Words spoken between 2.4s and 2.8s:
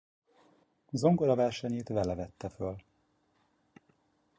föl.